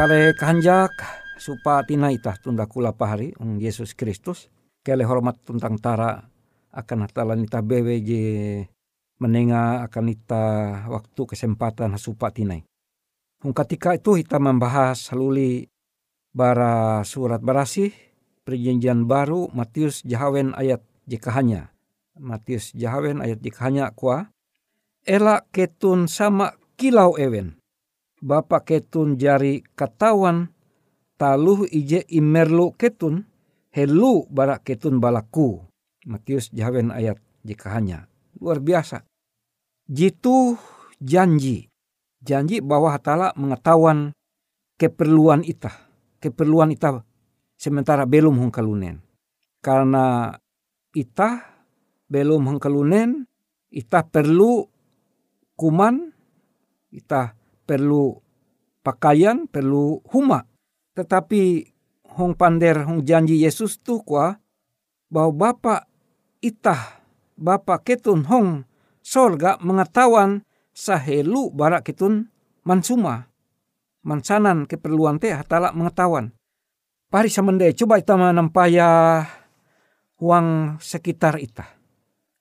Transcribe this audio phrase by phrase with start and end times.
[0.00, 0.96] Kale kanjak
[1.36, 4.48] supa tina itah tunda kula pahari um Yesus Kristus
[4.80, 6.24] kele hormat tentang tara
[6.72, 8.24] akan hatalan ita bewe je
[9.20, 10.44] menenga akan ita
[10.88, 12.64] waktu kesempatan supa tinai.
[13.44, 15.68] Um ketika itu kita membahas haluli
[16.32, 17.92] bara surat barasih
[18.48, 20.80] perjanjian baru Matius Jahawen ayat
[21.12, 21.76] jikahanya.
[22.16, 24.32] Matius Jahawen ayat jikahanya kuah
[25.04, 27.59] Ela ketun sama kilau ewen.
[28.20, 30.52] Bapa ketun jari katawan
[31.16, 33.24] taluh ije imerlu ketun
[33.72, 35.64] helu barak ketun balaku.
[36.04, 38.08] Matius jawen ayat jika hanya.
[38.36, 39.04] Luar biasa.
[39.88, 40.56] Jitu
[41.00, 41.68] janji.
[42.20, 44.12] Janji bahwa hatala mengetahuan
[44.76, 45.72] keperluan ita.
[46.20, 47.00] Keperluan ita
[47.56, 49.00] sementara belum hongkalunen.
[49.60, 50.36] Karena
[50.92, 51.44] ita
[52.08, 53.24] belum hongkalunen,
[53.72, 54.64] ita perlu
[55.56, 56.12] kuman,
[56.92, 57.39] kita
[57.70, 58.18] perlu
[58.82, 60.42] pakaian, perlu huma.
[60.98, 61.70] Tetapi
[62.18, 64.42] hong pander hong janji Yesus tu kwa
[65.06, 65.86] bahwa Bapa
[66.42, 66.98] itah,
[67.38, 68.66] Bapa ketun hong
[68.98, 70.42] sorga mengetahuan
[70.74, 72.26] sahelu barak ketun
[72.66, 73.30] mansuma.
[74.02, 76.34] Mansanan keperluan teh hatala mengetahuan.
[77.06, 79.22] Pari samende coba kita menampaya
[80.18, 81.78] uang sekitar ita.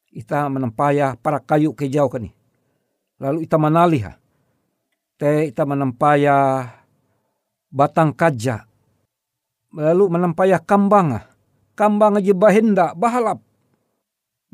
[0.10, 2.34] Ita menampaya para kayu kejauh kani
[3.20, 4.16] lalu ita manaliha.
[5.19, 6.63] Te ita menampaya
[7.68, 8.63] batang kaja.
[9.75, 11.27] Lalu menampaya kambanga.
[11.75, 13.44] Kambang aja bahinda bahalap.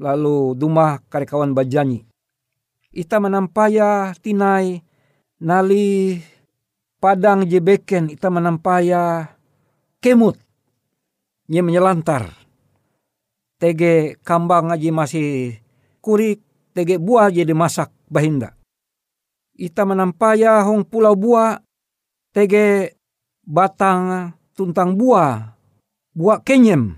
[0.02, 2.10] Lalu dumah karikawan bajanyi.
[2.90, 4.82] Ita menampaya tinai
[5.38, 6.18] nali
[6.98, 9.38] padang jebeken ita menampaya
[10.02, 10.42] kemut.
[11.46, 12.34] Nye menyelantar.
[13.62, 15.62] Tege kambang aja masih
[16.02, 16.42] kurik,
[16.74, 18.55] tege buah jadi masak bahinda
[19.56, 21.60] ita menampaya hong pulau buah
[22.36, 22.96] tege
[23.44, 25.56] batang tuntang buah
[26.16, 26.96] buah kenyem.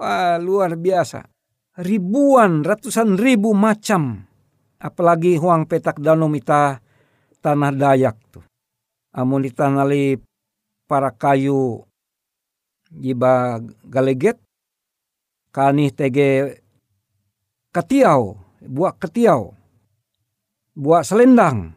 [0.00, 1.28] Wah, luar biasa.
[1.80, 4.24] Ribuan ratusan ribu macam.
[4.80, 6.84] Apalagi huang petak danau ita
[7.44, 8.44] tanah dayak tuh
[9.12, 10.16] amun ditanali
[10.88, 11.84] para kayu
[12.88, 14.40] jiba galeget
[15.54, 16.58] kani tege
[17.70, 19.52] ketiau buah ketiau
[20.74, 21.76] buah selendang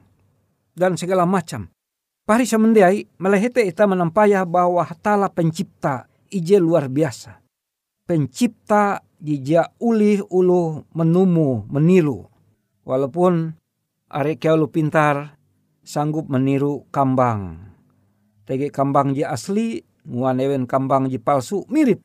[0.78, 1.74] dan segala macam.
[2.22, 7.42] Pari semendiai melehete ita menampaya bahwa hatala pencipta ije luar biasa.
[8.06, 12.30] Pencipta jija ulih ulu menumu meniru.
[12.86, 13.58] Walaupun
[14.14, 15.36] are lu pintar
[15.82, 17.74] sanggup meniru kambang.
[18.48, 22.00] Tege kambang ji asli, nguanewen kambang ji palsu, mirip.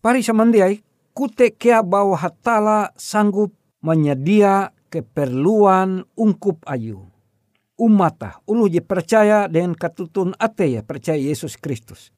[0.00, 0.80] Pari semendiai
[1.12, 3.52] kute kea bahwa hatala sanggup
[3.84, 7.11] menyedia keperluan ungkup ayu
[7.78, 12.12] umata ulu je percaya dengan katutun ate ya percaya Yesus Kristus.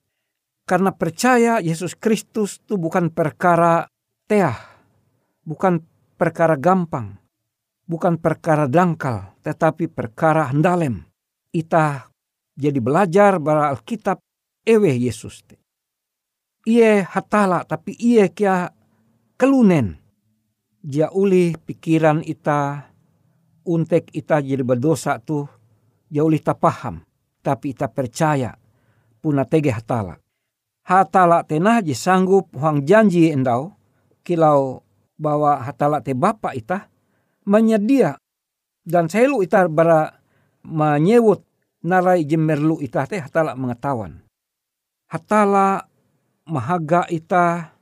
[0.65, 3.85] Karena percaya Yesus Kristus itu bukan perkara
[4.25, 4.57] teah,
[5.45, 5.85] bukan
[6.17, 7.21] perkara gampang,
[7.85, 11.05] bukan perkara dangkal, tetapi perkara hendalem.
[11.53, 12.09] Ita
[12.57, 14.19] jadi belajar bara Alkitab
[14.65, 15.45] ewe Yesus.
[16.65, 18.73] Iye hatala tapi iye kia
[19.37, 20.01] kelunen.
[20.85, 22.93] Dia uli pikiran ita,
[23.65, 25.49] untek ita jadi berdosa tuh
[26.13, 27.03] jauh tak paham.
[27.45, 28.57] Tapi ita percaya
[29.21, 30.17] puna tege hatala.
[30.85, 33.73] Hatala tenah je sanggup huang janji endau
[34.25, 34.85] kilau
[35.17, 36.89] bahwa hatala te bapa ita
[37.49, 38.17] menyedia
[38.85, 40.13] dan selalu ita bara
[40.65, 41.45] menyewut
[41.85, 44.25] narai jemerlu ita te hatala mengetahuan.
[45.09, 45.89] Hatala
[46.49, 47.77] mahaga ita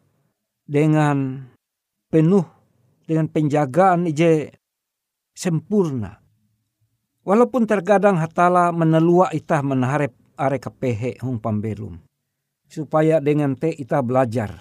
[0.67, 1.47] dengan
[2.11, 2.47] penuh
[3.07, 4.62] dengan penjagaan ije
[5.33, 6.21] sempurna.
[7.23, 12.01] Walaupun terkadang hatala menelua itah menaharep are kepehe hong pambelum.
[12.67, 14.57] Supaya dengan te ita belajar.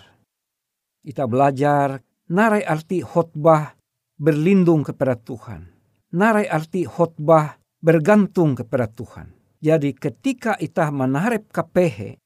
[1.02, 3.74] Ita belajar narai arti khotbah
[4.20, 5.72] berlindung kepada Tuhan.
[6.14, 9.32] Narai arti khotbah bergantung kepada Tuhan.
[9.62, 12.22] Jadi ketika ita menaharep kepehe,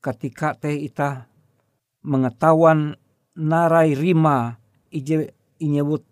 [0.00, 1.28] ketika te ita
[2.06, 2.96] mengetahuan
[3.36, 4.56] narai rima
[4.92, 6.04] ije inyebut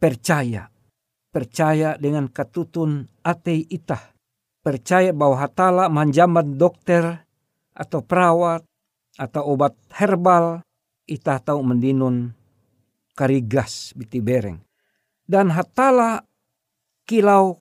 [0.00, 0.70] percaya
[1.36, 4.16] percaya dengan katutun ate itah.
[4.64, 7.28] Percaya bahwa hatala manjaman dokter
[7.76, 8.64] atau perawat
[9.20, 10.64] atau obat herbal
[11.04, 12.32] itah tahu mendinun
[13.12, 14.64] karigas biti bereng.
[15.28, 16.24] Dan hatala
[17.04, 17.60] kilau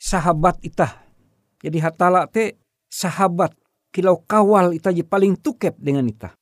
[0.00, 1.04] sahabat itah.
[1.60, 2.56] Jadi hatala te
[2.88, 3.52] sahabat
[3.92, 6.32] kilau kawal itah je paling tukep dengan itah.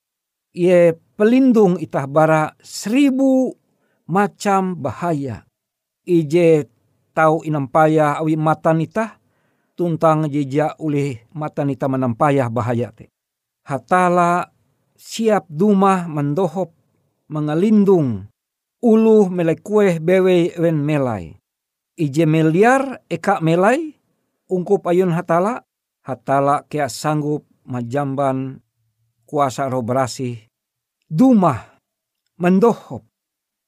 [0.54, 3.50] Ia pelindung itah bara seribu
[4.06, 5.47] macam bahaya
[6.08, 6.64] ije
[7.12, 9.20] tau inampaya awi mata nita
[9.76, 13.12] tuntang jejak ulih mata nita menampayah bahaya te.
[13.68, 14.48] Hatala
[14.96, 16.72] siap dumah mendohop
[17.28, 18.26] mengalindung
[18.80, 21.36] ulu melekueh bewe wen melai.
[21.94, 23.94] Ije meliar eka melai
[24.50, 25.62] ungkup ayun hatala
[26.02, 28.64] hatala kia sanggup majamban
[29.28, 30.48] kuasa roh berasih
[31.06, 31.78] dumah
[32.40, 33.04] mendohop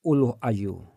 [0.03, 0.90] ulu ayu.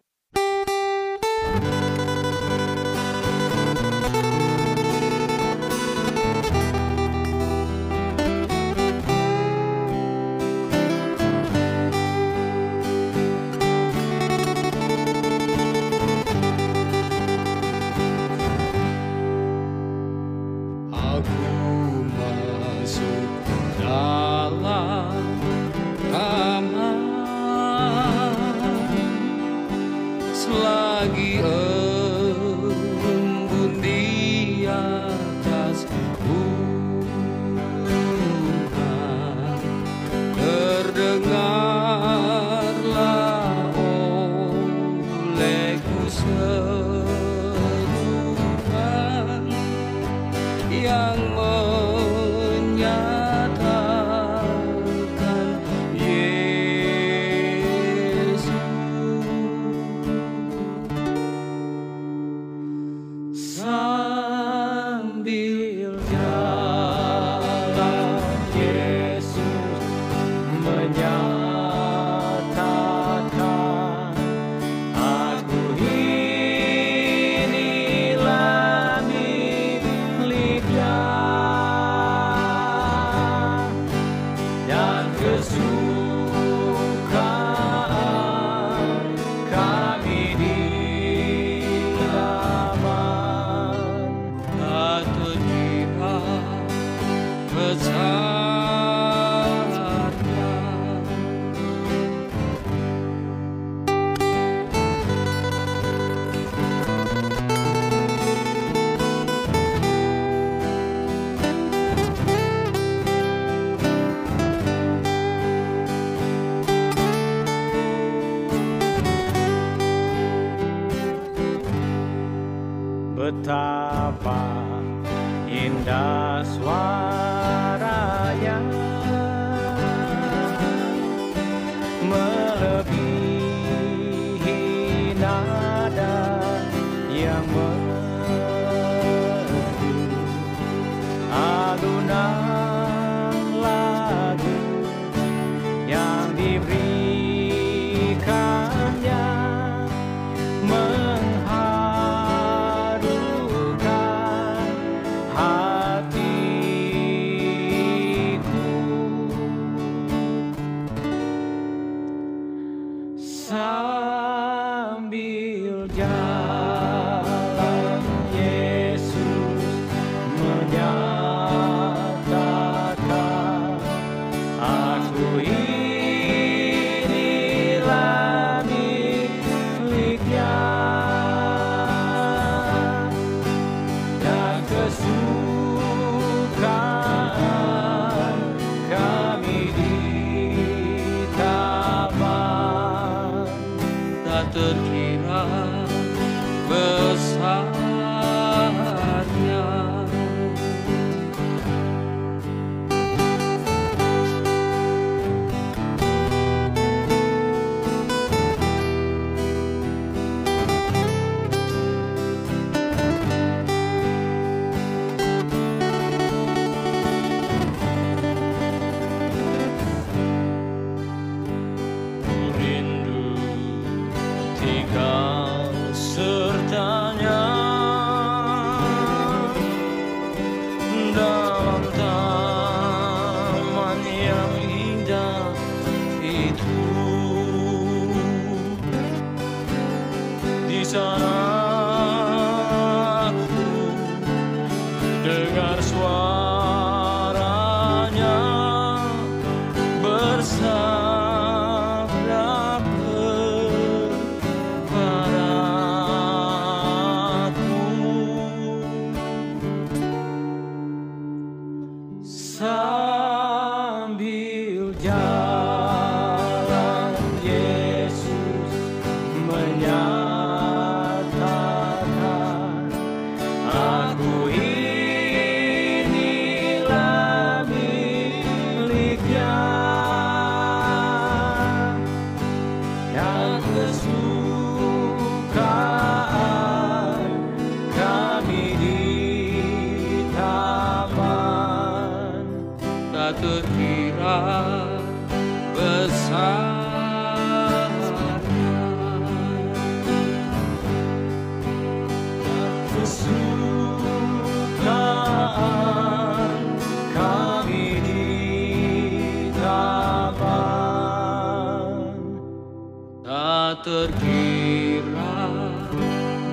[313.84, 315.36] Terkira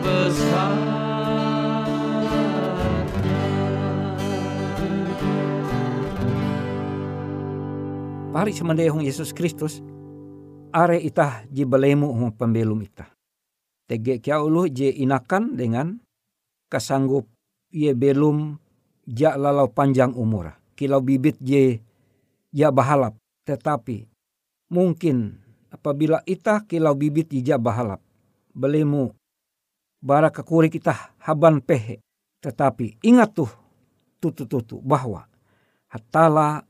[0.02, 0.74] besar
[8.30, 9.82] Pari semandehong Yesus Kristus,
[10.70, 13.10] are itah ji belemu hong pembelum itah.
[13.90, 15.98] Tege kia ulu je inakan dengan
[16.70, 17.26] kasanggup
[17.74, 18.54] ye belum
[19.02, 20.54] ja lalau panjang umur.
[20.78, 21.82] Kilau bibit je
[22.54, 23.18] ja bahalap.
[23.42, 24.06] Tetapi
[24.70, 25.39] mungkin
[25.70, 28.02] apabila itah kilau bibit ja bahalap.
[28.50, 29.14] Belemu
[30.02, 32.02] bara kekuri kita haban pehe.
[32.40, 33.52] Tetapi ingat tuh
[34.18, 35.28] tutu-tutu bahwa
[35.92, 36.64] hatala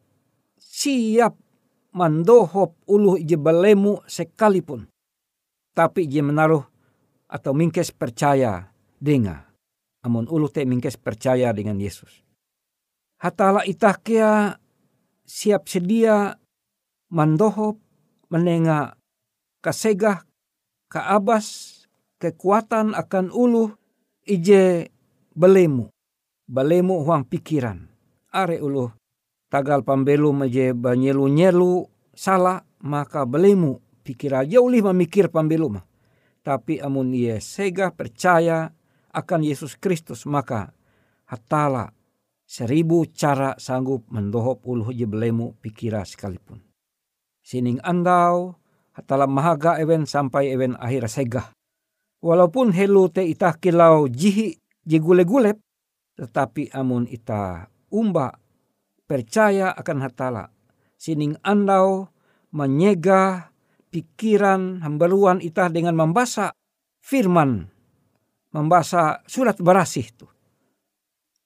[0.58, 1.34] siap
[1.94, 4.86] mandohop ulu je belemu sekalipun.
[5.74, 6.66] Tapi je menaruh
[7.30, 8.66] atau mingkes percaya
[8.98, 9.46] dengan
[10.02, 12.26] amun ulu te mingkes percaya dengan Yesus.
[13.22, 14.58] Hatala itah kia
[15.22, 16.34] siap sedia
[17.12, 17.78] mandohop
[18.30, 18.94] menenga
[19.60, 20.24] kasegah
[20.88, 21.78] kaabas
[22.22, 23.74] kekuatan akan ulu
[24.24, 24.88] ije
[25.34, 25.90] belemu.
[26.50, 27.86] Belemu huang pikiran.
[28.30, 28.90] Are ulu
[29.50, 35.82] tagal pambelum aje banyelu-nyelu salah maka belemu pikir aja ulih memikir pambelum.
[36.40, 38.70] Tapi amun ia sega percaya
[39.10, 40.72] akan Yesus Kristus maka
[41.26, 41.90] hatala
[42.46, 46.69] seribu cara sanggup mendohop uluh je belemu pikira sekalipun.
[47.40, 48.56] Sining andau
[48.92, 51.46] hatala mahaga ewen sampai ewen akhir segah.
[52.20, 55.56] Walaupun helu te itah kilau jihi jigule-gulep
[56.20, 58.36] tetapi amun ita umba
[59.08, 60.52] percaya akan hatala.
[61.00, 62.12] Sining andau
[62.52, 63.50] menyegah
[63.90, 66.54] pikiran hambaluan itah dengan membaca
[67.02, 67.66] firman.
[68.50, 70.26] Membaca surat berasih itu.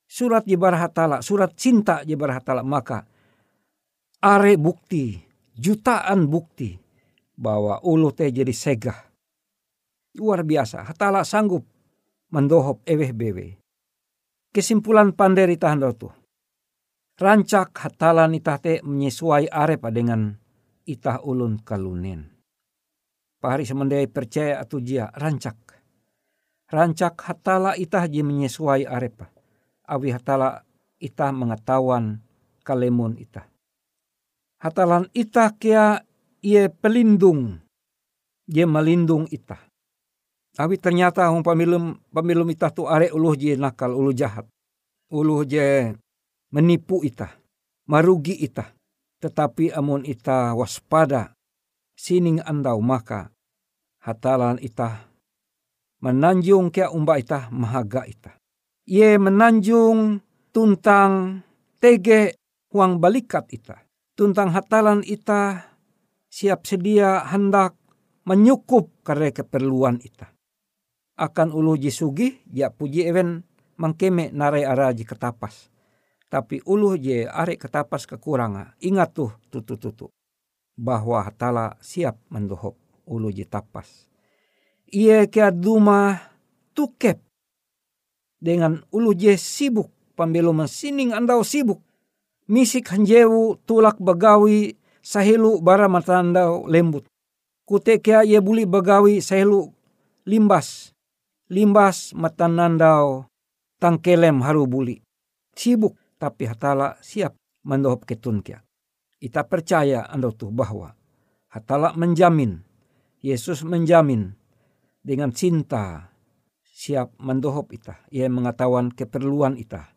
[0.04, 2.62] Surat jebarah hatala, surat cinta jebarah hatala.
[2.64, 3.04] Maka
[4.24, 5.20] are bukti,
[5.54, 6.76] jutaan bukti
[7.34, 8.98] bahwa ulu teh jadi segah.
[10.14, 11.66] Luar biasa, hatala sanggup
[12.30, 13.64] mendohop eweh bewe
[14.54, 16.14] kesimpulan panderi tahan tuh.
[17.18, 20.34] Rancak hatalan itah te menyesuai arepa dengan
[20.86, 22.30] itah ulun kalunen.
[23.42, 25.58] Pahari semendai percaya atau jia rancak.
[26.70, 29.30] Rancak hatala itah ji menyesuai arepa.
[29.84, 30.66] Awi hatala
[30.98, 32.18] itah mengetahuan
[32.66, 33.53] kalemun itah.
[34.64, 36.00] Hatalan itah kia
[36.40, 37.60] ia pelindung.
[38.48, 39.60] Dia melindung itah.
[40.56, 44.48] Tapi ternyata hong pamilum pamilum itah tu are uluh je nakal uluh jahat.
[45.12, 45.92] Uluh je
[46.48, 47.28] menipu itah,
[47.84, 48.72] marugi itah.
[49.20, 51.36] Tetapi amun itah waspada
[51.92, 53.28] sining andau maka
[54.00, 55.12] hatalan itah
[56.00, 58.32] menanjung kia umba itah mahaga itah.
[58.88, 60.24] Ye menanjung
[60.56, 61.44] tuntang
[61.76, 62.32] tege
[62.72, 63.83] huang balikat itah.
[64.14, 65.74] Tuntang hatalan itah
[66.30, 67.74] siap sedia hendak
[68.22, 70.34] menyukup kare keperluan itah
[71.14, 73.46] akan ulu jisugi ya puji even
[73.78, 75.70] mangkeme narai araji ketapas.
[76.30, 78.74] Tapi ulu je are ketapas kekuranga.
[78.82, 80.06] Ingat tuh tutu tutu.
[80.74, 82.74] Bahwa hatala siap mendohop
[83.06, 84.10] ulu je tapas.
[84.90, 86.18] Ia kia duma
[86.74, 87.22] tukep.
[88.42, 89.90] Dengan ulu je sibuk.
[90.18, 91.78] Pambelu mesining andau sibuk.
[92.44, 97.08] Misik hanjewu tulak bagawi sahilu bara matandau lembut.
[97.64, 99.72] Kutekia ia buli bagawi sahilu
[100.28, 100.92] limbas
[101.48, 103.24] limbas matanandau
[103.80, 105.00] tangkelem haru buli.
[105.56, 107.32] Sibuk tapi hatala siap
[107.64, 108.60] mendohop ketun kia.
[109.24, 110.92] Ita percaya anda tuh bahwa
[111.48, 112.60] hatala menjamin,
[113.24, 114.36] Yesus menjamin
[115.00, 116.12] dengan cinta
[116.60, 118.04] siap mendohop ita.
[118.12, 119.93] Ia mengetahuan keperluan ita.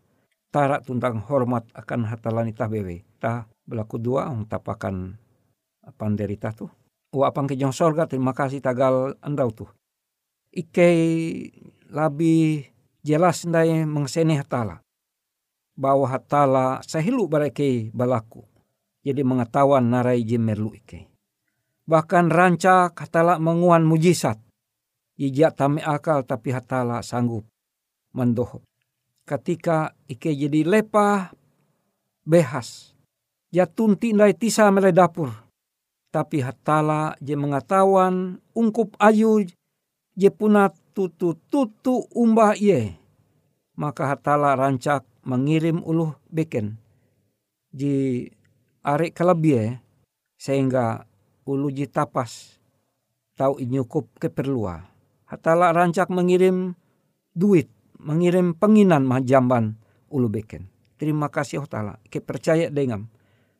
[0.47, 3.03] Tara tuntang hormat akan hatalan ita bewe.
[3.19, 5.15] Ta berlaku dua ang tapakan
[5.99, 6.71] panderita tuh.
[7.11, 9.71] Wa apang kejong sorga terima kasih tagal andau tuh
[10.57, 10.89] ike
[11.93, 12.65] labi
[13.05, 14.81] jelas ndai mengsene hatala.
[15.77, 18.41] Bahwa hatala sahilu barake balaku.
[19.05, 21.05] Jadi mengetahuan narai jemerlu ike.
[21.87, 24.41] Bahkan ranca hatala menguan mujizat.
[25.17, 27.45] Ijak tame akal tapi hatala sanggup
[28.11, 28.66] mendohop.
[29.27, 31.35] Ketika ike jadi lepah
[32.23, 32.95] behas.
[33.51, 35.35] Jatunti ndai tisa mele dapur.
[36.15, 39.43] Tapi hatala je mengetahuan ungkup ayu
[40.15, 42.95] je puna tutu tutu umbah ye.
[43.77, 46.81] maka hatala rancak mengirim uluh beken
[47.69, 48.25] di
[48.81, 49.77] are kalabie
[50.41, 51.05] sehingga
[51.45, 52.57] ulu ji tapas
[53.37, 54.81] tau inyukup keperluan.
[55.29, 56.73] Hatala rancak mengirim
[57.37, 60.69] duit, mengirim penginan majamban ulu beken.
[60.97, 63.05] Terima kasih hatala, ike percaya dengan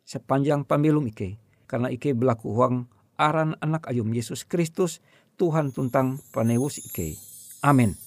[0.08, 1.38] sepanjang pemilu ike.
[1.68, 2.88] Karena ike berlaku uang
[3.20, 5.04] aran anak ayum Yesus Kristus
[5.38, 7.20] Tuhan tuntang panewus ike.
[7.62, 8.07] Amin.